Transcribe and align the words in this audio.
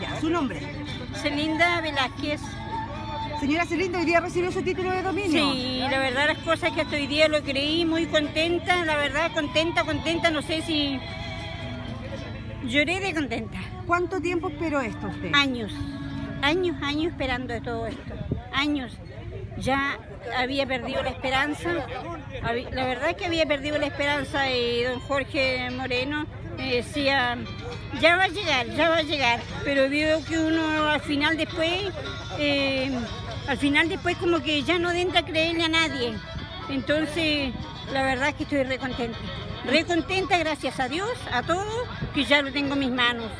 Ya, 0.00 0.20
su 0.20 0.30
nombre. 0.30 0.60
Celinda 1.14 1.80
Velázquez. 1.80 2.40
Señora 3.40 3.66
Celinda, 3.66 3.98
hoy 3.98 4.04
día 4.04 4.20
recibió 4.20 4.50
su 4.50 4.62
título 4.62 4.90
de 4.90 5.02
dominio. 5.02 5.52
Sí, 5.52 5.80
la 5.88 5.98
verdad 5.98 6.26
las 6.28 6.38
cosas 6.38 6.72
que 6.72 6.80
hasta 6.80 6.96
hoy 6.96 7.06
día 7.06 7.28
lo 7.28 7.42
creí 7.42 7.84
muy 7.84 8.06
contenta, 8.06 8.84
la 8.84 8.96
verdad 8.96 9.30
contenta, 9.32 9.84
contenta, 9.84 10.30
no 10.30 10.42
sé 10.42 10.62
si 10.62 10.98
lloré 12.64 12.98
de 13.00 13.14
contenta. 13.14 13.58
¿Cuánto 13.86 14.20
tiempo 14.20 14.48
esperó 14.48 14.80
esto 14.80 15.06
usted? 15.06 15.30
Años, 15.34 15.72
años, 16.42 16.76
años 16.82 17.12
esperando 17.12 17.60
todo 17.62 17.86
esto, 17.86 18.14
años. 18.52 18.98
Ya 19.56 19.98
había 20.36 20.66
perdido 20.66 21.02
la 21.02 21.10
esperanza, 21.10 21.86
la 22.42 22.84
verdad 22.86 23.10
es 23.10 23.16
que 23.16 23.26
había 23.26 23.46
perdido 23.46 23.78
la 23.78 23.86
esperanza 23.86 24.50
y 24.50 24.82
don 24.82 25.00
Jorge 25.00 25.68
Moreno 25.70 26.26
me 26.58 26.74
decía, 26.74 27.38
ya 28.00 28.16
va 28.16 28.24
a 28.24 28.28
llegar, 28.28 28.66
ya 28.66 28.90
va 28.90 28.96
a 28.96 29.02
llegar, 29.02 29.40
pero 29.64 29.88
veo 29.88 30.24
que 30.24 30.38
uno 30.38 30.88
al 30.88 31.00
final 31.00 31.36
después, 31.36 31.70
eh, 32.38 32.90
al 33.46 33.56
final 33.56 33.88
después 33.88 34.16
como 34.16 34.40
que 34.40 34.62
ya 34.64 34.78
no 34.78 34.90
entra 34.90 35.20
a 35.20 35.24
creerle 35.24 35.64
a 35.64 35.68
nadie. 35.68 36.14
Entonces, 36.68 37.52
la 37.92 38.02
verdad 38.02 38.30
es 38.30 38.34
que 38.34 38.42
estoy 38.42 38.64
re 38.64 38.78
contenta. 38.78 39.18
Re 39.64 39.84
contenta, 39.84 40.36
gracias 40.36 40.80
a 40.80 40.88
Dios, 40.88 41.10
a 41.32 41.42
todo, 41.42 41.84
que 42.12 42.24
ya 42.24 42.42
lo 42.42 42.52
tengo 42.52 42.74
en 42.74 42.80
mis 42.80 42.90
manos. 42.90 43.30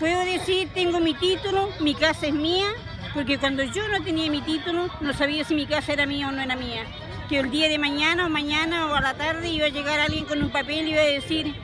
Puedo 0.00 0.24
decir, 0.24 0.68
tengo 0.74 1.00
mi 1.00 1.14
título, 1.14 1.70
mi 1.80 1.94
casa 1.94 2.26
es 2.26 2.34
mía, 2.34 2.66
porque 3.14 3.38
cuando 3.38 3.62
yo 3.62 3.86
no 3.88 4.02
tenía 4.02 4.30
mi 4.30 4.40
título, 4.42 4.88
no 5.00 5.12
sabía 5.12 5.44
si 5.44 5.54
mi 5.54 5.66
casa 5.66 5.92
era 5.92 6.06
mía 6.06 6.28
o 6.28 6.32
no 6.32 6.42
era 6.42 6.56
mía. 6.56 6.84
Que 7.28 7.38
el 7.38 7.50
día 7.50 7.68
de 7.68 7.78
mañana 7.78 8.26
o 8.26 8.28
mañana 8.28 8.86
o 8.86 8.94
a 8.94 9.00
la 9.00 9.14
tarde 9.14 9.48
iba 9.48 9.66
a 9.66 9.70
llegar 9.70 10.00
alguien 10.00 10.24
con 10.24 10.42
un 10.42 10.50
papel 10.50 10.88
y 10.88 10.90
iba 10.92 11.02
a 11.02 11.04
decir, 11.04 11.54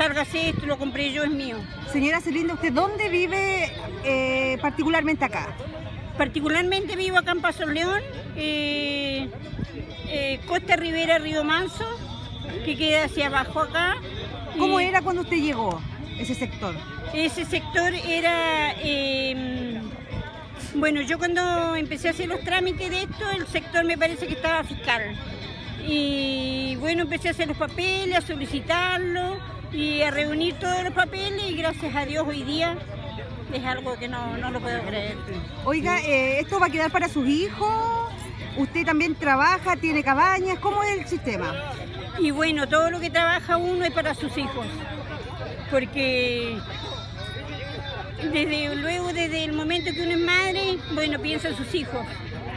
sálgase 0.00 0.48
esto, 0.48 0.64
lo 0.64 0.78
compré 0.78 1.12
yo, 1.12 1.24
es 1.24 1.30
mío. 1.30 1.58
Señora 1.92 2.22
Celinda, 2.22 2.54
¿usted 2.54 2.72
dónde 2.72 3.10
vive 3.10 3.70
eh, 4.02 4.56
particularmente 4.62 5.26
acá? 5.26 5.48
Particularmente 6.16 6.96
vivo 6.96 7.18
acá 7.18 7.32
en 7.32 7.42
Paso 7.42 7.66
León, 7.66 8.00
eh, 8.34 9.28
eh, 10.08 10.40
Costa 10.46 10.76
Rivera, 10.76 11.18
Río 11.18 11.44
Manso, 11.44 11.84
que 12.64 12.78
queda 12.78 13.04
hacia 13.04 13.26
abajo 13.26 13.60
acá. 13.60 13.96
¿Cómo 14.56 14.80
era 14.80 15.02
cuando 15.02 15.20
usted 15.20 15.36
llegó 15.36 15.82
ese 16.18 16.34
sector? 16.34 16.74
Ese 17.12 17.44
sector 17.44 17.92
era... 17.92 18.72
eh, 18.82 19.82
bueno, 20.76 21.02
yo 21.02 21.18
cuando 21.18 21.76
empecé 21.76 22.08
a 22.08 22.12
hacer 22.12 22.26
los 22.26 22.40
trámites 22.40 22.88
de 22.88 23.02
esto, 23.02 23.30
el 23.36 23.46
sector 23.48 23.84
me 23.84 23.98
parece 23.98 24.26
que 24.26 24.32
estaba 24.32 24.64
fiscal. 24.64 25.02
Y 25.86 26.76
bueno, 26.76 27.02
empecé 27.02 27.28
a 27.28 27.30
hacer 27.32 27.48
los 27.48 27.58
papeles, 27.58 28.16
a 28.16 28.22
solicitarlo 28.22 29.59
y 29.72 30.02
a 30.02 30.10
reunir 30.10 30.54
todos 30.58 30.82
los 30.84 30.92
papeles 30.92 31.42
y 31.48 31.56
gracias 31.56 31.94
a 31.94 32.04
Dios 32.04 32.26
hoy 32.26 32.42
día 32.42 32.76
es 33.52 33.64
algo 33.64 33.96
que 33.96 34.08
no, 34.08 34.36
no 34.36 34.50
lo 34.50 34.60
puedo 34.60 34.80
creer. 34.82 35.16
Oiga, 35.64 36.00
eh, 36.00 36.40
¿esto 36.40 36.60
va 36.60 36.66
a 36.66 36.70
quedar 36.70 36.90
para 36.90 37.08
sus 37.08 37.26
hijos? 37.26 38.12
¿Usted 38.56 38.84
también 38.84 39.14
trabaja, 39.14 39.76
tiene 39.76 40.02
cabañas? 40.02 40.58
¿Cómo 40.58 40.82
es 40.82 41.00
el 41.00 41.06
sistema? 41.06 41.54
Y 42.18 42.30
bueno, 42.30 42.68
todo 42.68 42.90
lo 42.90 43.00
que 43.00 43.10
trabaja 43.10 43.56
uno 43.56 43.84
es 43.84 43.92
para 43.92 44.14
sus 44.14 44.36
hijos, 44.36 44.66
porque 45.70 46.58
desde 48.32 48.74
luego, 48.76 49.12
desde 49.12 49.44
el 49.44 49.52
momento 49.52 49.92
que 49.92 50.02
uno 50.02 50.12
es 50.12 50.20
madre, 50.20 50.78
bueno, 50.92 51.18
piensa 51.20 51.48
en 51.48 51.56
sus 51.56 51.74
hijos. 51.74 52.06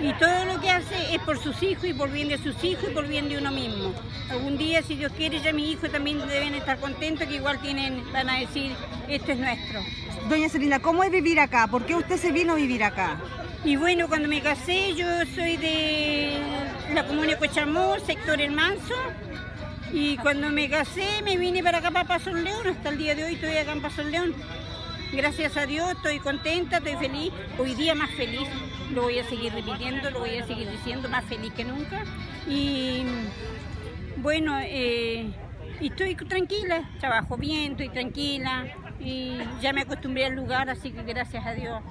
Y 0.03 0.11
todo 0.15 0.43
lo 0.43 0.59
que 0.59 0.69
hace 0.69 1.15
es 1.15 1.21
por 1.21 1.41
sus 1.41 1.63
hijos 1.63 1.85
y 1.85 1.93
por 1.93 2.11
bien 2.11 2.27
de 2.27 2.37
sus 2.37 2.61
hijos 2.61 2.89
y 2.91 2.93
por 2.93 3.07
bien 3.07 3.29
de 3.29 3.37
uno 3.37 3.51
mismo. 3.51 3.93
Algún 4.29 4.57
día, 4.57 4.81
si 4.81 4.95
Dios 4.95 5.13
quiere, 5.15 5.39
ya 5.39 5.53
mis 5.53 5.75
hijos 5.75 5.89
también 5.89 6.19
deben 6.27 6.53
estar 6.55 6.77
contentos, 6.77 7.25
que 7.25 7.35
igual 7.35 7.61
tienen, 7.61 8.03
van 8.11 8.29
a 8.29 8.39
decir, 8.39 8.75
esto 9.07 9.31
es 9.31 9.39
nuestro. 9.39 9.79
Doña 10.27 10.49
Celinda, 10.49 10.79
¿cómo 10.79 11.05
es 11.05 11.11
vivir 11.11 11.39
acá? 11.39 11.67
¿Por 11.67 11.85
qué 11.85 11.95
usted 11.95 12.17
se 12.17 12.33
vino 12.33 12.51
a 12.51 12.55
vivir 12.57 12.83
acá? 12.83 13.17
Y 13.63 13.77
bueno, 13.77 14.09
cuando 14.09 14.27
me 14.27 14.41
casé, 14.41 14.93
yo 14.93 15.07
soy 15.33 15.55
de 15.55 16.37
la 16.93 17.07
comuna 17.07 17.27
de 17.27 17.37
Cochamó, 17.37 17.95
sector 18.05 18.41
El 18.41 18.51
Manso. 18.51 18.95
Y 19.93 20.17
cuando 20.17 20.49
me 20.49 20.69
casé, 20.69 21.21
me 21.23 21.37
vine 21.37 21.63
para 21.63 21.77
acá, 21.77 21.91
para 21.91 22.05
Paso 22.05 22.33
León. 22.33 22.67
Hasta 22.67 22.89
el 22.89 22.97
día 22.97 23.15
de 23.15 23.23
hoy 23.23 23.35
estoy 23.35 23.55
acá 23.55 23.71
en 23.71 23.81
Paso 23.81 24.03
León. 24.03 24.33
Gracias 25.15 25.57
a 25.57 25.67
Dios, 25.67 25.91
estoy 25.91 26.17
contenta, 26.17 26.77
estoy 26.77 26.95
feliz. 26.95 27.31
Hoy 27.59 27.75
día 27.75 27.93
más 27.93 28.09
feliz. 28.11 28.47
Lo 28.91 29.03
voy 29.03 29.19
a 29.19 29.23
seguir 29.23 29.53
repitiendo, 29.53 30.09
lo 30.09 30.19
voy 30.19 30.37
a 30.37 30.47
seguir 30.47 30.67
diciendo, 30.71 31.07
más 31.07 31.23
feliz 31.25 31.53
que 31.53 31.63
nunca. 31.63 32.03
Y 32.49 33.03
bueno, 34.17 34.57
eh, 34.59 35.31
estoy 35.79 36.15
tranquila, 36.15 36.89
trabajo 36.99 37.37
bien, 37.37 37.73
estoy 37.73 37.89
tranquila. 37.89 38.65
Y 38.99 39.37
ya 39.61 39.71
me 39.71 39.81
acostumbré 39.81 40.25
al 40.25 40.33
lugar, 40.33 40.71
así 40.71 40.91
que 40.91 41.03
gracias 41.03 41.45
a 41.45 41.53
Dios 41.53 41.83